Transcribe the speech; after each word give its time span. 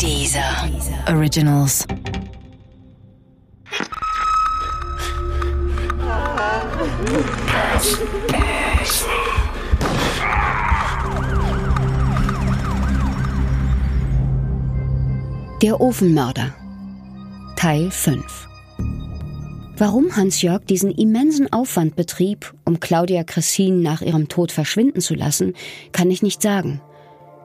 Dieser 0.00 0.68
Originals. 1.08 1.86
Der 15.60 15.80
Ofenmörder 15.80 16.54
Teil 17.56 17.90
5 17.90 18.48
Warum 19.76 20.16
Hans-Jörg 20.16 20.64
diesen 20.64 20.92
immensen 20.92 21.52
Aufwand 21.52 21.96
betrieb, 21.96 22.54
um 22.64 22.80
Claudia 22.80 23.24
Cressin 23.24 23.82
nach 23.82 24.02
ihrem 24.02 24.28
Tod 24.28 24.52
verschwinden 24.52 25.00
zu 25.00 25.14
lassen, 25.14 25.54
kann 25.92 26.10
ich 26.10 26.22
nicht 26.22 26.42
sagen. 26.42 26.80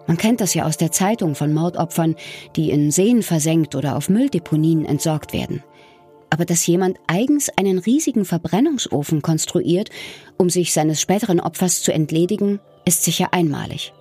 Man 0.07 0.17
kennt 0.17 0.41
das 0.41 0.53
ja 0.53 0.65
aus 0.65 0.77
der 0.77 0.91
Zeitung 0.91 1.35
von 1.35 1.53
Mordopfern, 1.53 2.15
die 2.55 2.71
in 2.71 2.91
Seen 2.91 3.23
versenkt 3.23 3.75
oder 3.75 3.95
auf 3.95 4.09
Mülldeponien 4.09 4.85
entsorgt 4.85 5.33
werden. 5.33 5.63
Aber 6.29 6.45
dass 6.45 6.65
jemand 6.65 6.97
eigens 7.07 7.49
einen 7.57 7.77
riesigen 7.77 8.25
Verbrennungsofen 8.25 9.21
konstruiert, 9.21 9.89
um 10.37 10.49
sich 10.49 10.73
seines 10.73 10.99
späteren 10.99 11.39
Opfers 11.39 11.83
zu 11.83 11.93
entledigen, 11.93 12.59
ist 12.85 13.03
sicher 13.03 13.29
einmalig. 13.31 13.93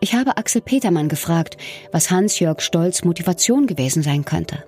Ich 0.00 0.14
habe 0.14 0.36
Axel 0.36 0.60
Petermann 0.60 1.08
gefragt, 1.08 1.56
was 1.92 2.10
Hans-Jörg 2.10 2.60
Stolz 2.60 3.04
Motivation 3.04 3.66
gewesen 3.66 4.02
sein 4.02 4.24
könnte. 4.24 4.64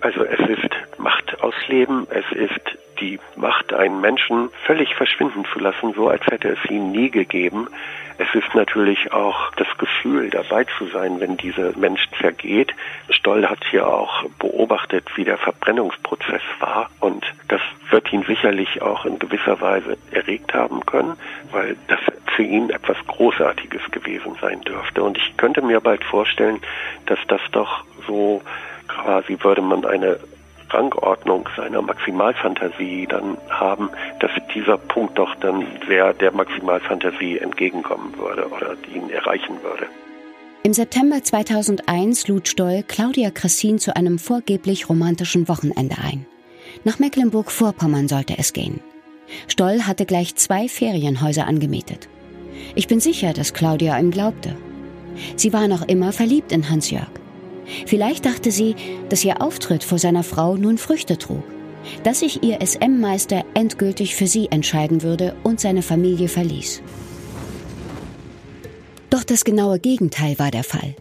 Also 0.00 0.24
es 0.24 0.40
ist 0.40 0.70
Macht 0.98 1.40
ausleben, 1.42 2.06
es 2.10 2.24
ist 2.36 2.78
die 3.00 3.18
Macht, 3.36 3.72
einen 3.72 4.00
Menschen 4.00 4.50
völlig 4.66 4.94
verschwinden 4.94 5.44
zu 5.52 5.58
lassen, 5.58 5.92
so 5.94 6.08
als 6.08 6.24
hätte 6.26 6.48
es 6.48 6.70
ihn 6.70 6.92
nie 6.92 7.10
gegeben. 7.10 7.68
Es 8.18 8.34
ist 8.34 8.54
natürlich 8.54 9.12
auch 9.12 9.50
das 9.56 9.66
Gefühl, 9.78 10.28
dabei 10.28 10.64
zu 10.76 10.86
sein, 10.88 11.20
wenn 11.20 11.38
dieser 11.38 11.76
Mensch 11.78 12.06
zergeht. 12.20 12.74
Stoll 13.08 13.46
hat 13.46 13.64
hier 13.70 13.88
auch 13.88 14.24
beobachtet, 14.38 15.06
wie 15.16 15.24
der 15.24 15.38
Verbrennungsprozess 15.38 16.42
war 16.58 16.90
und 17.00 17.24
das 17.48 17.62
wird 17.88 18.12
ihn 18.12 18.22
sicherlich 18.24 18.82
auch 18.82 19.06
in 19.06 19.18
gewisser 19.18 19.60
Weise 19.60 19.96
erregt 20.10 20.52
haben 20.52 20.84
können, 20.84 21.16
weil 21.50 21.76
das 21.88 22.00
für 22.36 22.42
ihn 22.42 22.70
etwas 22.70 22.98
Großartiges 23.06 23.90
gewesen 23.90 24.36
sein 24.40 24.60
dürfte. 24.60 25.02
Und 25.02 25.16
ich 25.16 25.36
könnte 25.36 25.62
mir 25.62 25.80
bald 25.80 26.04
vorstellen, 26.04 26.60
dass 27.06 27.18
das 27.26 27.40
doch 27.52 27.84
so 28.06 28.42
quasi 28.86 29.38
würde 29.42 29.62
man 29.62 29.84
eine 29.84 30.18
Rangordnung 30.72 31.48
seiner 31.56 31.82
Maximalfantasie 31.82 33.06
dann 33.08 33.36
haben, 33.48 33.90
dass 34.20 34.30
dieser 34.54 34.78
Punkt 34.78 35.18
doch 35.18 35.34
dann 35.36 35.66
sehr 35.86 36.12
der 36.14 36.32
Maximalfantasie 36.32 37.38
entgegenkommen 37.38 38.16
würde 38.16 38.48
oder 38.48 38.76
ihn 38.94 39.10
erreichen 39.10 39.62
würde. 39.62 39.86
Im 40.62 40.74
September 40.74 41.22
2001 41.22 42.28
lud 42.28 42.46
Stoll 42.46 42.84
Claudia 42.86 43.30
Cressin 43.30 43.78
zu 43.78 43.96
einem 43.96 44.18
vorgeblich 44.18 44.88
romantischen 44.88 45.48
Wochenende 45.48 45.96
ein. 46.02 46.26
Nach 46.84 46.98
Mecklenburg-Vorpommern 46.98 48.08
sollte 48.08 48.36
es 48.38 48.52
gehen. 48.52 48.80
Stoll 49.48 49.82
hatte 49.82 50.06
gleich 50.06 50.34
zwei 50.36 50.68
Ferienhäuser 50.68 51.46
angemietet. 51.46 52.08
Ich 52.74 52.88
bin 52.88 53.00
sicher, 53.00 53.32
dass 53.32 53.54
Claudia 53.54 53.98
ihm 53.98 54.10
glaubte. 54.10 54.54
Sie 55.36 55.52
war 55.52 55.66
noch 55.68 55.86
immer 55.88 56.12
verliebt 56.12 56.52
in 56.52 56.68
Hans-Jörg. 56.68 57.19
Vielleicht 57.86 58.26
dachte 58.26 58.50
sie, 58.50 58.74
dass 59.08 59.24
ihr 59.24 59.42
Auftritt 59.42 59.84
vor 59.84 59.98
seiner 59.98 60.22
Frau 60.22 60.56
nun 60.56 60.78
Früchte 60.78 61.18
trug, 61.18 61.42
dass 62.02 62.20
sich 62.20 62.42
ihr 62.42 62.58
SM-Meister 62.64 63.44
endgültig 63.54 64.14
für 64.14 64.26
sie 64.26 64.48
entscheiden 64.50 65.02
würde 65.02 65.34
und 65.42 65.60
seine 65.60 65.82
Familie 65.82 66.28
verließ. 66.28 66.82
Doch 69.10 69.24
das 69.24 69.44
genaue 69.44 69.78
Gegenteil 69.80 70.38
war 70.38 70.50
der 70.50 70.64
Fall. 70.64 70.94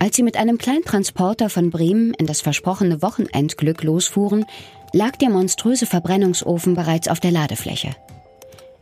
Als 0.00 0.16
sie 0.16 0.22
mit 0.22 0.36
einem 0.36 0.58
Kleintransporter 0.58 1.50
von 1.50 1.70
Bremen 1.70 2.14
in 2.14 2.26
das 2.26 2.40
versprochene 2.40 3.02
Wochenendglück 3.02 3.82
losfuhren, 3.82 4.44
lag 4.92 5.16
der 5.16 5.30
monströse 5.30 5.86
Verbrennungsofen 5.86 6.74
bereits 6.74 7.08
auf 7.08 7.20
der 7.20 7.32
Ladefläche. 7.32 7.90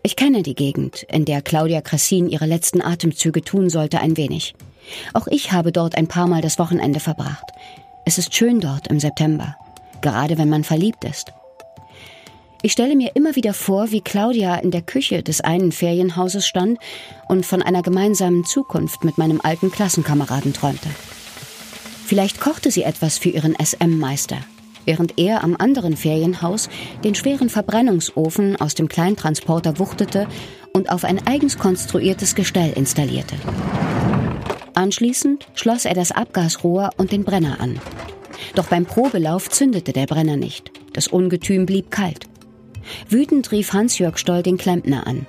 Ich 0.03 0.15
kenne 0.15 0.43
die 0.43 0.55
Gegend, 0.55 1.05
in 1.11 1.25
der 1.25 1.43
Claudia 1.43 1.81
Cressin 1.81 2.29
ihre 2.29 2.47
letzten 2.47 2.81
Atemzüge 2.81 3.43
tun 3.43 3.71
sollte, 3.71 4.01
ein 4.01 4.17
wenig. 4.17 4.55
Auch 5.13 5.27
ich 5.27 5.53
habe 5.53 5.73
dort 5.73 5.97
ein 5.97 6.09
paar 6.09 6.27
Mal 6.27 6.43
das 6.43 6.59
Wochenende 6.59 7.01
verbracht. 7.01 7.53
Es 8.05 8.19
ist 8.19 8.35
schön 8.35 8.61
dort 8.61 8.87
im 8.89 9.01
September, 9.01 9.57
gerade 10.01 10.39
wenn 10.39 10.49
man 10.49 10.65
verliebt 10.65 11.05
ist. 11.05 11.33
Ich 12.63 12.73
stelle 12.73 12.97
mir 12.97 13.15
immer 13.15 13.37
wieder 13.37 13.55
vor, 13.55 13.91
wie 13.91 14.01
Claudia 14.01 14.57
in 14.57 14.71
der 14.71 14.83
Küche 14.83 15.23
des 15.23 15.41
einen 15.41 15.73
Ferienhauses 15.73 16.47
stand 16.47 16.79
und 17.29 17.47
von 17.47 17.63
einer 17.63 17.83
gemeinsamen 17.83 18.45
Zukunft 18.45 19.05
mit 19.05 19.19
meinem 19.19 19.41
alten 19.43 19.71
Klassenkameraden 19.71 20.53
träumte. 20.53 20.89
Vielleicht 22.07 22.41
kochte 22.41 22.71
sie 22.71 22.83
etwas 22.83 23.19
für 23.19 23.29
ihren 23.29 23.55
SM-Meister, 23.55 24.39
während 24.85 25.19
er 25.19 25.45
am 25.45 25.57
anderen 25.57 25.97
Ferienhaus 25.97 26.69
den 27.05 27.15
schweren 27.15 27.51
Verbrennungsofen 27.51 28.57
aus 28.57 28.75
dem 28.75 28.89
Kleintransporter 28.89 29.79
wuchtete 29.79 30.27
und 30.73 30.91
auf 30.91 31.05
ein 31.05 31.27
eigens 31.27 31.59
konstruiertes 31.59 32.35
Gestell 32.35 32.73
installierte. 32.73 33.37
Anschließend 34.77 35.49
schloss 35.55 35.87
er 35.87 35.95
das 35.95 36.13
Abgasrohr 36.13 36.91
und 36.99 37.11
den 37.11 37.25
Brenner 37.25 37.61
an. 37.61 37.81
Doch 38.55 38.67
beim 38.67 38.85
Probelauf 38.85 39.49
zündete 39.49 39.95
der 39.95 40.05
Brenner 40.05 40.37
nicht. 40.37 40.71
Das 40.93 41.09
Ungetüm 41.09 41.65
blieb 41.65 41.91
kalt. 41.91 42.27
Wütend 43.09 43.51
rief 43.53 43.73
Hans-Jörg 43.73 44.19
Stoll 44.19 44.43
den 44.43 44.59
Klempner 44.59 45.07
an. 45.07 45.27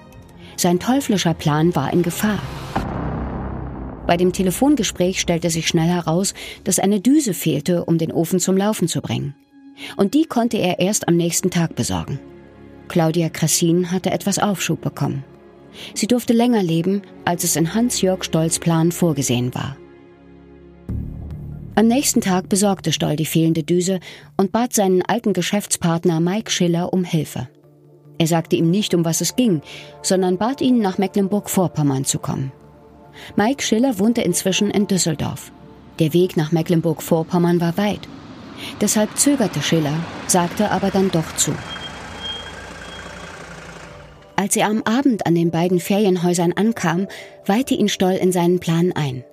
Sein 0.57 0.81
teuflischer 0.81 1.33
Plan 1.33 1.73
war 1.77 1.93
in 1.93 2.03
Gefahr. 2.03 2.39
Bei 4.05 4.17
dem 4.17 4.33
Telefongespräch 4.33 5.21
stellte 5.21 5.49
sich 5.49 5.69
schnell 5.69 5.87
heraus, 5.87 6.33
dass 6.65 6.79
eine 6.79 6.99
Düse 6.99 7.33
fehlte, 7.33 7.85
um 7.85 7.97
den 7.97 8.11
Ofen 8.11 8.41
zum 8.41 8.57
Laufen 8.57 8.89
zu 8.89 8.99
bringen. 8.99 9.33
Und 9.95 10.13
die 10.13 10.25
konnte 10.25 10.57
er 10.57 10.79
erst 10.79 11.07
am 11.07 11.15
nächsten 11.15 11.51
Tag 11.51 11.73
besorgen. 11.73 12.19
Claudia 12.89 13.29
Cressin 13.29 13.91
hatte 13.91 14.11
etwas 14.11 14.39
Aufschub 14.39 14.81
bekommen. 14.81 15.23
Sie 15.93 16.07
durfte 16.07 16.33
länger 16.33 16.63
leben, 16.63 17.01
als 17.25 17.43
es 17.43 17.55
in 17.55 17.73
Hans-Jörg 17.73 18.23
Stolls 18.23 18.59
Plan 18.59 18.91
vorgesehen 18.91 19.53
war. 19.53 19.77
Am 21.75 21.88
nächsten 21.88 22.21
Tag 22.21 22.49
besorgte 22.49 22.91
Stoll 22.91 23.15
die 23.15 23.25
fehlende 23.25 23.61
Düse 23.61 23.99
und 24.35 24.51
bat 24.51 24.73
seinen 24.73 25.03
alten 25.03 25.33
Geschäftspartner 25.33 26.19
Mike 26.19 26.49
Schiller 26.49 26.91
um 26.91 27.03
Hilfe. 27.03 27.49
Er 28.17 28.25
sagte 28.25 28.55
ihm 28.55 28.71
nicht, 28.71 28.95
um 28.95 29.05
was 29.05 29.21
es 29.21 29.35
ging, 29.35 29.61
sondern 30.01 30.38
bat 30.38 30.61
ihn, 30.61 30.79
nach 30.79 30.97
Mecklenburg-Vorpommern 30.97 32.03
zu 32.03 32.17
kommen. 32.17 32.51
Mike 33.35 33.61
Schiller 33.63 33.99
wohnte 33.99 34.21
inzwischen 34.21 34.71
in 34.71 34.88
Düsseldorf. 34.88 35.51
Der 35.99 36.13
Weg 36.13 36.35
nach 36.35 36.51
Mecklenburg-Vorpommern 36.51 37.61
war 37.61 37.77
weit. 37.77 38.07
Deshalb 38.81 39.15
zögerte 39.17 39.61
Schiller, 39.61 39.94
sagte 40.25 40.71
aber 40.71 40.89
dann 40.89 41.11
doch 41.11 41.35
zu. 41.35 41.51
Als 44.39 44.55
er 44.55 44.67
am 44.67 44.83
Abend 44.83 45.25
an 45.25 45.33
den 45.33 45.49
beiden 45.49 45.79
Ferienhäusern 45.79 46.53
ankam, 46.53 47.07
weihte 47.47 47.73
ihn 47.73 47.89
Stoll 47.89 48.13
in 48.13 48.31
seinen 48.31 48.59
Plan 48.59 48.91
ein. 48.91 49.23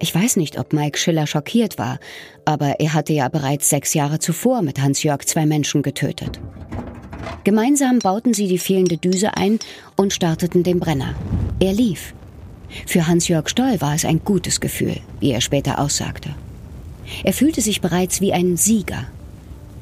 Ich 0.00 0.12
weiß 0.12 0.34
nicht, 0.36 0.58
ob 0.58 0.72
Mike 0.72 0.98
Schiller 0.98 1.28
schockiert 1.28 1.78
war, 1.78 2.00
aber 2.44 2.80
er 2.80 2.92
hatte 2.92 3.12
ja 3.12 3.28
bereits 3.28 3.70
sechs 3.70 3.94
Jahre 3.94 4.18
zuvor 4.18 4.62
mit 4.62 4.82
Hans-Jörg 4.82 5.24
zwei 5.26 5.46
Menschen 5.46 5.82
getötet. 5.82 6.40
Gemeinsam 7.44 8.00
bauten 8.00 8.34
sie 8.34 8.48
die 8.48 8.58
fehlende 8.58 8.96
Düse 8.96 9.36
ein 9.36 9.60
und 9.94 10.12
starteten 10.12 10.64
den 10.64 10.80
Brenner. 10.80 11.14
Er 11.60 11.72
lief. 11.72 12.12
Für 12.84 13.06
Hans-Jörg 13.06 13.48
Stoll 13.48 13.80
war 13.80 13.94
es 13.94 14.04
ein 14.04 14.22
gutes 14.24 14.60
Gefühl, 14.60 14.96
wie 15.20 15.30
er 15.30 15.40
später 15.40 15.78
aussagte. 15.78 16.30
Er 17.22 17.32
fühlte 17.32 17.60
sich 17.60 17.80
bereits 17.80 18.20
wie 18.20 18.32
ein 18.32 18.56
Sieger. 18.56 19.06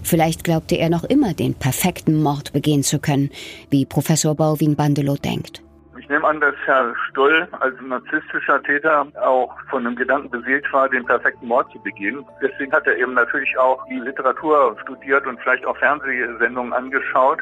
Vielleicht 0.05 0.45
glaubte 0.45 0.77
er 0.77 0.91
noch 0.91 1.05
immer, 1.05 1.33
den 1.33 1.55
perfekten 1.55 2.23
Mord 2.23 2.53
begehen 2.53 2.83
zu 2.83 2.99
können, 2.99 3.31
wie 3.71 3.87
Professor 3.87 4.35
Bauwin 4.35 4.77
Bandelow 4.77 5.17
denkt. 5.17 5.63
Ich 6.05 6.11
nehme 6.11 6.29
an, 6.29 6.39
dass 6.39 6.55
Herr 6.67 6.95
Stoll 7.09 7.49
als 7.61 7.75
narzisstischer 7.81 8.63
Täter 8.63 9.07
auch 9.23 9.57
von 9.71 9.87
einem 9.87 9.97
Gedanken 9.97 10.29
beseelt 10.29 10.71
war, 10.71 10.87
den 10.87 11.07
perfekten 11.07 11.49
Mord 11.49 11.73
zu 11.73 11.81
begehen. 11.81 12.23
Deswegen 12.43 12.73
hat 12.73 12.87
er 12.87 12.99
eben 12.99 13.15
natürlich 13.15 13.57
auch 13.57 13.83
die 13.87 14.01
Literatur 14.01 14.77
studiert 14.83 15.27
und 15.27 15.41
vielleicht 15.41 15.65
auch 15.65 15.79
Fernsehsendungen 15.79 16.75
angeschaut. 16.75 17.39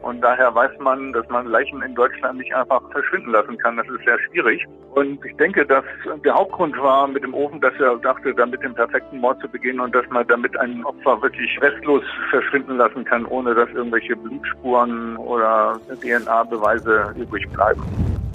Und 0.00 0.22
daher 0.22 0.54
weiß 0.54 0.70
man, 0.78 1.12
dass 1.12 1.28
man 1.28 1.48
Leichen 1.48 1.82
in 1.82 1.94
Deutschland 1.94 2.38
nicht 2.38 2.54
einfach 2.54 2.80
verschwinden 2.90 3.32
lassen 3.32 3.58
kann. 3.58 3.76
Das 3.76 3.86
ist 3.86 4.02
sehr 4.06 4.18
schwierig. 4.30 4.64
Und 4.94 5.22
ich 5.22 5.36
denke, 5.36 5.66
dass 5.66 5.84
der 6.24 6.34
Hauptgrund 6.34 6.74
war 6.78 7.06
mit 7.06 7.22
dem 7.22 7.34
Ofen, 7.34 7.60
dass 7.60 7.74
er 7.78 7.98
dachte, 7.98 8.32
damit 8.32 8.62
den 8.62 8.72
perfekten 8.72 9.18
Mord 9.18 9.38
zu 9.42 9.48
begehen 9.48 9.78
und 9.78 9.94
dass 9.94 10.08
man 10.08 10.26
damit 10.26 10.58
ein 10.58 10.82
Opfer 10.86 11.20
wirklich 11.20 11.60
restlos 11.60 12.02
verschwinden 12.30 12.78
lassen 12.78 13.04
kann, 13.04 13.26
ohne 13.26 13.54
dass 13.54 13.68
irgendwelche 13.74 14.16
Blutspuren 14.16 15.18
oder 15.18 15.78
DNA-Beweise 16.00 17.14
übrig 17.18 17.46
bleiben. 17.50 17.82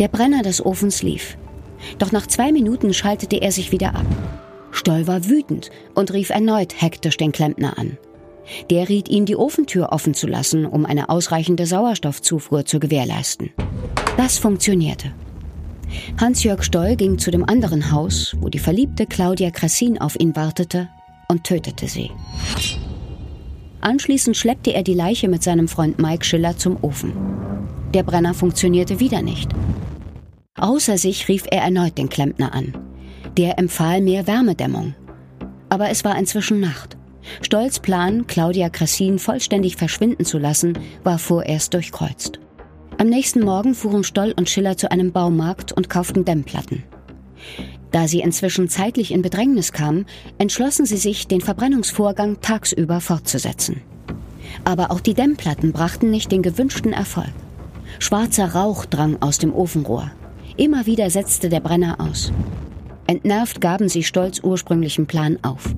Der 0.01 0.07
Brenner 0.07 0.42
des 0.42 0.65
Ofens 0.65 1.03
lief. 1.03 1.38
Doch 2.00 2.12
nach 2.12 2.25
zwei 2.25 2.51
Minuten 2.51 2.92
schaltete 2.92 3.39
er 3.39 3.51
sich 3.51 3.71
wieder 3.71 3.94
ab. 3.94 4.07
Stoll 4.71 5.06
war 5.06 5.30
wütend 5.30 5.69
und 5.94 6.12
rief 6.12 6.31
erneut 6.31 6.81
hektisch 6.81 7.18
den 7.18 7.31
Klempner 7.31 7.77
an. 7.77 8.00
Der 8.71 8.89
riet 8.89 9.09
ihn, 9.09 9.27
die 9.27 9.36
Ofentür 9.36 9.92
offen 9.92 10.15
zu 10.15 10.25
lassen, 10.25 10.65
um 10.65 10.88
eine 10.88 11.09
ausreichende 11.09 11.68
Sauerstoffzufuhr 11.68 12.65
zu 12.65 12.80
gewährleisten. 12.80 13.51
Das 14.18 14.39
funktionierte. 14.39 15.13
Hans-Jörg 16.19 16.63
Stoll 16.63 16.95
ging 16.95 17.19
zu 17.19 17.30
dem 17.30 17.48
anderen 17.48 17.92
Haus, 17.92 18.36
wo 18.39 18.50
die 18.50 18.57
verliebte 18.57 19.06
Claudia 19.06 19.51
Krassin 19.51 20.01
auf 20.01 20.19
ihn 20.19 20.36
wartete, 20.36 20.89
und 21.27 21.44
tötete 21.44 21.88
sie. 21.88 22.09
Anschließend 23.81 24.36
schleppte 24.36 24.74
er 24.74 24.81
die 24.81 24.95
Leiche 24.95 25.27
mit 25.27 25.44
seinem 25.44 25.68
Freund 25.68 26.00
Mike 26.00 26.25
Schiller 26.25 26.57
zum 26.57 26.77
Ofen. 26.81 27.13
Der 27.94 28.01
Brenner 28.01 28.33
funktionierte 28.33 29.00
wieder 29.00 29.21
nicht. 29.21 29.51
Außer 30.57 30.98
sich 30.98 31.27
rief 31.27 31.45
er 31.50 31.62
erneut 31.62 31.98
den 31.98 32.09
Klempner 32.09 32.53
an. 32.53 32.74
Der 33.38 33.57
empfahl 33.57 34.01
mehr 34.01 34.27
Wärmedämmung. 34.27 34.95
Aber 35.69 35.89
es 35.89 36.03
war 36.03 36.18
inzwischen 36.18 36.59
Nacht. 36.59 36.98
Stolz 37.42 37.80
Plan, 37.80 38.27
Claudia 38.27 38.69
Krassin 38.69 39.19
vollständig 39.19 39.77
verschwinden 39.77 40.25
zu 40.25 40.38
lassen, 40.38 40.77
war 41.03 41.19
vorerst 41.19 41.74
durchkreuzt. 41.74 42.39
Am 42.98 43.07
nächsten 43.07 43.42
Morgen 43.42 43.74
fuhren 43.74 44.03
Stoll 44.03 44.33
und 44.36 44.50
Schiller 44.50 44.75
zu 44.75 44.92
einem 44.92 45.12
Baumarkt 45.12 45.71
und 45.71 45.89
kauften 45.89 46.25
Dämmplatten. 46.25 46.83
Da 47.92 48.07
sie 48.07 48.19
inzwischen 48.19 48.69
zeitlich 48.69 49.12
in 49.12 49.21
Bedrängnis 49.21 49.71
kamen, 49.71 50.06
entschlossen 50.38 50.86
sie 50.86 50.98
sich, 50.98 51.27
den 51.27 51.42
Verbrennungsvorgang 51.42 52.42
tagsüber 52.42 53.01
fortzusetzen. 53.01 53.81
Aber 54.65 54.92
auch 54.92 55.00
die 55.00 55.13
Dämmplatten 55.13 55.71
brachten 55.71 56.12
nicht 56.12 56.31
den 56.31 56.42
gewünschten 56.42 56.94
Erfolg. 56.94 57.31
Schwarzer 58.00 58.53
Rauch 58.53 58.86
drang 58.86 59.21
aus 59.21 59.38
dem 59.38 59.53
Ofenrohr. 59.53 60.12
Immer 60.57 60.86
wieder 60.86 61.09
setzte 61.09 61.50
der 61.50 61.59
Brenner 61.59 62.00
aus. 62.00 62.31
Entnervt 63.07 63.62
gaben 63.62 63.89
sie 63.89 64.03
Stolz 64.03 64.39
ursprünglichen 64.44 65.07
Plan 65.07 65.38
auf. 65.42 65.74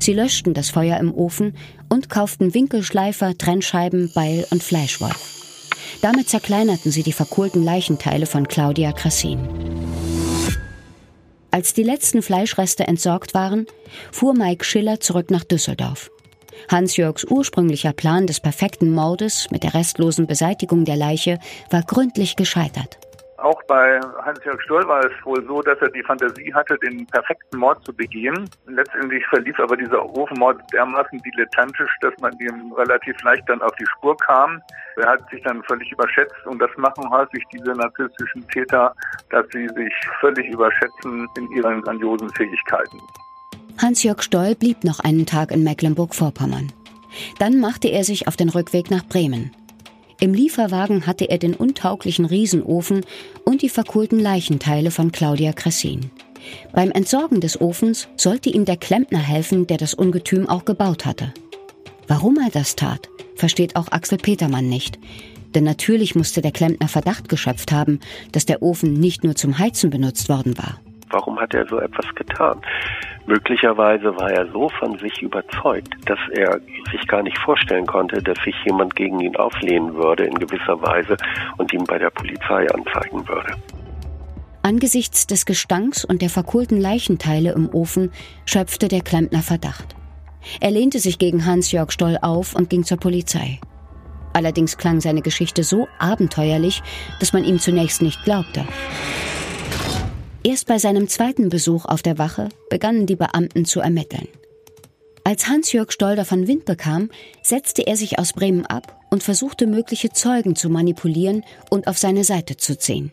Sie 0.00 0.12
löschten 0.12 0.54
das 0.54 0.70
Feuer 0.70 0.98
im 0.98 1.14
Ofen 1.14 1.54
und 1.88 2.08
kauften 2.08 2.54
Winkelschleifer, 2.54 3.36
Trennscheiben, 3.36 4.10
Beil 4.14 4.46
und 4.50 4.62
Fleischwolf. 4.62 5.34
Damit 6.02 6.28
zerkleinerten 6.28 6.90
sie 6.90 7.02
die 7.02 7.12
verkohlten 7.12 7.62
Leichenteile 7.62 8.26
von 8.26 8.48
Claudia 8.48 8.92
Krassin. 8.92 9.38
Als 11.50 11.72
die 11.72 11.82
letzten 11.82 12.22
Fleischreste 12.22 12.86
entsorgt 12.86 13.32
waren, 13.32 13.66
fuhr 14.12 14.34
Mike 14.34 14.64
Schiller 14.64 15.00
zurück 15.00 15.30
nach 15.30 15.44
Düsseldorf. 15.44 16.10
Hans-Jörgs 16.68 17.24
ursprünglicher 17.24 17.92
Plan 17.92 18.26
des 18.26 18.40
perfekten 18.40 18.90
Mordes 18.90 19.48
mit 19.50 19.62
der 19.62 19.74
restlosen 19.74 20.26
Beseitigung 20.26 20.84
der 20.84 20.96
Leiche 20.96 21.38
war 21.70 21.82
gründlich 21.82 22.36
gescheitert. 22.36 22.98
Auch 23.38 23.62
bei 23.68 24.00
Hans-Jörg 24.22 24.60
Stoll 24.62 24.88
war 24.88 25.04
es 25.04 25.12
wohl 25.24 25.44
so, 25.46 25.60
dass 25.60 25.78
er 25.80 25.90
die 25.90 26.02
Fantasie 26.02 26.52
hatte, 26.54 26.78
den 26.78 27.06
perfekten 27.06 27.58
Mord 27.58 27.84
zu 27.84 27.92
begehen. 27.92 28.48
Letztendlich 28.66 29.24
verlief 29.26 29.58
aber 29.60 29.76
dieser 29.76 30.02
Ofenmord 30.04 30.60
dermaßen 30.72 31.20
dilettantisch, 31.20 31.90
dass 32.00 32.14
man 32.20 32.32
ihm 32.40 32.72
relativ 32.72 33.20
leicht 33.22 33.42
dann 33.46 33.60
auf 33.60 33.72
die 33.78 33.86
Spur 33.86 34.16
kam. 34.16 34.62
Er 34.96 35.10
hat 35.10 35.30
sich 35.30 35.42
dann 35.42 35.62
völlig 35.64 35.92
überschätzt 35.92 36.46
und 36.46 36.58
das 36.58 36.70
machen 36.78 37.08
häufig 37.10 37.44
diese 37.52 37.72
narzisstischen 37.72 38.48
Täter, 38.48 38.94
dass 39.30 39.44
sie 39.52 39.68
sich 39.68 39.92
völlig 40.20 40.48
überschätzen 40.48 41.28
in 41.36 41.50
ihren 41.52 41.82
grandiosen 41.82 42.30
Fähigkeiten. 42.30 42.98
Hans-Jörg 43.82 44.22
Stoll 44.22 44.54
blieb 44.54 44.82
noch 44.84 45.00
einen 45.00 45.26
Tag 45.26 45.50
in 45.50 45.62
Mecklenburg-Vorpommern. 45.62 46.72
Dann 47.38 47.60
machte 47.60 47.88
er 47.88 48.04
sich 48.04 48.28
auf 48.28 48.36
den 48.36 48.48
Rückweg 48.48 48.90
nach 48.90 49.04
Bremen. 49.04 49.54
Im 50.18 50.32
Lieferwagen 50.32 51.06
hatte 51.06 51.28
er 51.28 51.38
den 51.38 51.54
untauglichen 51.54 52.24
Riesenofen 52.24 53.04
und 53.44 53.62
die 53.62 53.68
verkohlten 53.68 54.18
Leichenteile 54.18 54.90
von 54.90 55.12
Claudia 55.12 55.52
Cressin. 55.52 56.10
Beim 56.72 56.90
Entsorgen 56.90 57.40
des 57.40 57.60
Ofens 57.60 58.08
sollte 58.16 58.50
ihm 58.50 58.64
der 58.64 58.76
Klempner 58.76 59.18
helfen, 59.18 59.66
der 59.66 59.76
das 59.76 59.94
Ungetüm 59.94 60.48
auch 60.48 60.64
gebaut 60.64 61.04
hatte. 61.04 61.34
Warum 62.08 62.38
er 62.38 62.50
das 62.50 62.76
tat, 62.76 63.08
versteht 63.34 63.76
auch 63.76 63.90
Axel 63.90 64.18
Petermann 64.18 64.68
nicht. 64.68 64.98
Denn 65.54 65.64
natürlich 65.64 66.14
musste 66.14 66.40
der 66.40 66.52
Klempner 66.52 66.88
Verdacht 66.88 67.28
geschöpft 67.28 67.72
haben, 67.72 68.00
dass 68.32 68.46
der 68.46 68.62
Ofen 68.62 68.94
nicht 68.94 69.24
nur 69.24 69.34
zum 69.34 69.58
Heizen 69.58 69.90
benutzt 69.90 70.28
worden 70.28 70.56
war. 70.56 70.80
Warum 71.10 71.38
hat 71.38 71.54
er 71.54 71.66
so 71.68 71.78
etwas 71.78 72.06
getan? 72.14 72.60
Möglicherweise 73.26 74.16
war 74.16 74.30
er 74.30 74.46
so 74.52 74.68
von 74.78 74.98
sich 74.98 75.20
überzeugt, 75.20 75.94
dass 76.06 76.18
er 76.32 76.60
sich 76.92 77.06
gar 77.08 77.22
nicht 77.22 77.38
vorstellen 77.38 77.86
konnte, 77.86 78.22
dass 78.22 78.38
sich 78.44 78.54
jemand 78.64 78.94
gegen 78.94 79.18
ihn 79.18 79.34
auflehnen 79.36 79.94
würde 79.94 80.24
in 80.24 80.34
gewisser 80.34 80.80
Weise 80.80 81.16
und 81.58 81.72
ihn 81.72 81.84
bei 81.84 81.98
der 81.98 82.10
Polizei 82.10 82.66
anzeigen 82.70 83.26
würde. 83.26 83.54
Angesichts 84.62 85.26
des 85.26 85.44
Gestanks 85.44 86.04
und 86.04 86.22
der 86.22 86.30
verkohlten 86.30 86.80
Leichenteile 86.80 87.52
im 87.52 87.68
Ofen 87.72 88.12
schöpfte 88.44 88.88
der 88.88 89.00
Klempner 89.00 89.42
Verdacht. 89.42 89.96
Er 90.60 90.70
lehnte 90.70 91.00
sich 91.00 91.18
gegen 91.18 91.44
Hans-Jörg 91.46 91.90
Stoll 91.90 92.18
auf 92.22 92.54
und 92.54 92.70
ging 92.70 92.84
zur 92.84 92.98
Polizei. 92.98 93.58
Allerdings 94.32 94.76
klang 94.76 95.00
seine 95.00 95.22
Geschichte 95.22 95.64
so 95.64 95.88
abenteuerlich, 95.98 96.82
dass 97.20 97.32
man 97.32 97.44
ihm 97.44 97.58
zunächst 97.58 98.02
nicht 98.02 98.22
glaubte. 98.22 98.64
Erst 100.46 100.68
bei 100.68 100.78
seinem 100.78 101.08
zweiten 101.08 101.48
Besuch 101.48 101.86
auf 101.86 102.02
der 102.02 102.18
Wache 102.18 102.50
begannen 102.70 103.06
die 103.06 103.16
Beamten 103.16 103.64
zu 103.64 103.80
ermitteln. 103.80 104.28
Als 105.24 105.48
Hans-Jörg 105.48 105.90
Stoll 105.90 106.14
davon 106.14 106.46
Wind 106.46 106.66
bekam, 106.66 107.10
setzte 107.42 107.84
er 107.84 107.96
sich 107.96 108.20
aus 108.20 108.32
Bremen 108.32 108.64
ab 108.64 108.96
und 109.10 109.24
versuchte 109.24 109.66
mögliche 109.66 110.10
Zeugen 110.10 110.54
zu 110.54 110.70
manipulieren 110.70 111.42
und 111.68 111.88
auf 111.88 111.98
seine 111.98 112.22
Seite 112.22 112.56
zu 112.56 112.78
ziehen. 112.78 113.10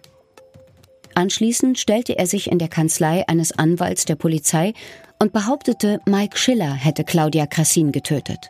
Anschließend 1.16 1.80
stellte 1.80 2.20
er 2.20 2.28
sich 2.28 2.52
in 2.52 2.60
der 2.60 2.68
Kanzlei 2.68 3.28
eines 3.28 3.52
Anwalts 3.58 4.06
der 4.06 4.16
Polizei 4.16 4.76
und 5.18 5.34
behauptete, 5.34 6.02
Mike 6.06 6.38
Schiller 6.38 6.76
hätte 6.76 7.04
Claudia 7.04 7.48
Krassin 7.48 7.92
getötet. 7.92 8.48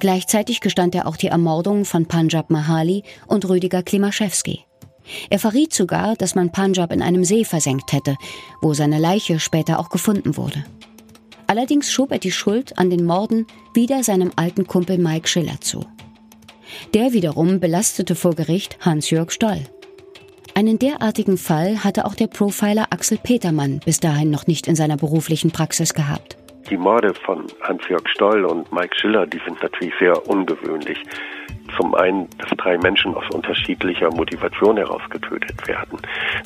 Gleichzeitig 0.00 0.60
gestand 0.60 0.96
er 0.96 1.06
auch 1.06 1.16
die 1.16 1.28
Ermordung 1.28 1.84
von 1.84 2.06
Panjab 2.06 2.50
Mahali 2.50 3.04
und 3.28 3.48
Rüdiger 3.48 3.84
Klimaschewski. 3.84 4.64
Er 5.30 5.38
verriet 5.38 5.72
sogar, 5.72 6.16
dass 6.16 6.34
man 6.34 6.52
Punjab 6.52 6.92
in 6.92 7.02
einem 7.02 7.24
See 7.24 7.44
versenkt 7.44 7.92
hätte, 7.92 8.16
wo 8.60 8.74
seine 8.74 8.98
Leiche 8.98 9.38
später 9.38 9.78
auch 9.78 9.90
gefunden 9.90 10.36
wurde. 10.36 10.64
Allerdings 11.46 11.92
schob 11.92 12.10
er 12.12 12.18
die 12.18 12.32
Schuld 12.32 12.78
an 12.78 12.90
den 12.90 13.04
Morden 13.04 13.46
wieder 13.74 14.02
seinem 14.02 14.32
alten 14.36 14.66
Kumpel 14.66 14.98
Mike 14.98 15.28
Schiller 15.28 15.60
zu. 15.60 15.84
Der 16.94 17.12
wiederum 17.12 17.60
belastete 17.60 18.14
vor 18.14 18.34
Gericht 18.34 18.78
Hans-Jörg 18.80 19.30
Stoll. 19.30 19.60
Einen 20.54 20.78
derartigen 20.78 21.36
Fall 21.36 21.82
hatte 21.82 22.04
auch 22.04 22.14
der 22.14 22.28
Profiler 22.28 22.86
Axel 22.90 23.18
Petermann 23.18 23.80
bis 23.84 23.98
dahin 24.00 24.30
noch 24.30 24.46
nicht 24.46 24.68
in 24.68 24.76
seiner 24.76 24.96
beruflichen 24.96 25.50
Praxis 25.50 25.94
gehabt. 25.94 26.36
Die 26.70 26.76
Morde 26.76 27.12
von 27.12 27.46
Hans-Jörg 27.62 28.08
Stoll 28.08 28.44
und 28.44 28.72
Mike 28.72 28.96
Schiller, 28.98 29.26
die 29.26 29.40
sind 29.44 29.62
natürlich 29.62 29.92
sehr 29.98 30.26
ungewöhnlich. 30.28 30.98
Zum 31.76 31.94
einen, 31.94 32.28
dass 32.38 32.50
drei 32.56 32.78
Menschen 32.78 33.14
aus 33.14 33.24
unterschiedlicher 33.32 34.10
Motivation 34.10 34.76
heraus 34.76 35.02
getötet 35.10 35.66
werden. 35.66 35.98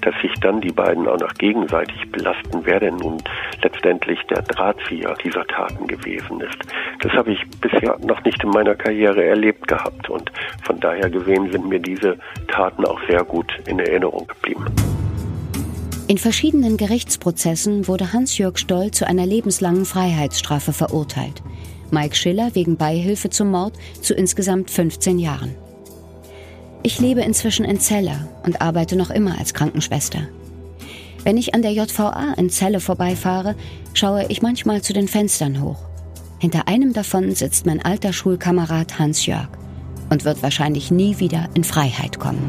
Dass 0.03 0.15
sich 0.23 0.33
dann 0.41 0.61
die 0.61 0.73
beiden 0.73 1.07
auch 1.07 1.19
noch 1.19 1.35
gegenseitig 1.35 2.11
belasten, 2.11 2.61
wer 2.65 2.81
denn 2.81 2.97
nun 2.97 3.19
letztendlich 3.63 4.21
der 4.31 4.43
Drahtzieher 4.43 5.15
dieser 5.23 5.47
Taten 5.47 5.87
gewesen 5.87 6.41
ist. 6.41 6.59
Das 7.01 7.13
habe 7.13 7.33
ich 7.33 7.41
bisher 7.61 7.99
noch 8.01 8.23
nicht 8.25 8.43
in 8.43 8.51
meiner 8.51 8.75
Karriere 8.75 9.25
erlebt 9.25 9.69
gehabt 9.69 10.09
und 10.09 10.31
von 10.63 10.81
daher 10.81 11.11
gesehen 11.11 11.51
sind 11.51 11.69
mir 11.69 11.81
diese 11.81 12.19
Taten 12.49 12.85
auch 12.85 13.01
sehr 13.09 13.25
gut 13.25 13.53
in 13.67 13.79
Erinnerung 13.79 14.27
geblieben. 14.27 14.67
In 16.09 16.17
verschiedenen 16.17 16.79
Gerichtsprozessen 16.79 17.87
wurde 17.87 18.15
Hans-Jörg 18.15 18.57
Stoll 18.57 18.93
zu 18.93 19.07
einer 19.07 19.27
lebenslangen 19.27 19.85
Freiheitsstrafe 19.85 20.73
verurteilt. 20.73 21.43
Mike 21.93 22.17
Schiller 22.17 22.55
wegen 22.55 22.77
Beihilfe 22.77 23.31
zum 23.31 23.51
Mord 23.51 23.75
zu 24.01 24.15
insgesamt 24.15 24.71
15 24.71 25.19
Jahren. 25.19 25.55
Ich 26.83 27.01
lebe 27.01 27.23
inzwischen 27.23 27.65
in 27.65 27.81
Celle 27.81 28.29
und 28.45 28.61
arbeite 28.61 28.97
noch 28.97 29.11
immer 29.11 29.39
als 29.39 29.55
Krankenschwester. 29.55 30.29
Wenn 31.25 31.37
ich 31.37 31.55
an 31.55 31.63
der 31.63 31.73
JVA 31.73 32.35
in 32.37 32.51
Celle 32.51 32.81
vorbeifahre, 32.81 33.57
schaue 33.95 34.27
ich 34.29 34.43
manchmal 34.43 34.83
zu 34.83 34.93
den 34.93 35.09
Fenstern 35.09 35.63
hoch. 35.63 35.79
Hinter 36.39 36.69
einem 36.69 36.93
davon 36.93 37.35
sitzt 37.35 37.67
mein 37.67 37.85
alter 37.85 38.13
Schulkamerad 38.13 38.99
Hans 38.99 39.27
Jörg 39.27 39.49
und 40.09 40.25
wird 40.25 40.43
wahrscheinlich 40.43 40.91
nie 40.91 41.19
wieder 41.19 41.49
in 41.55 41.65
Freiheit 41.65 42.21
kommen. 42.21 42.49